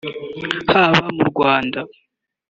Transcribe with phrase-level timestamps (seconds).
[0.73, 1.79] haba mu Rwanda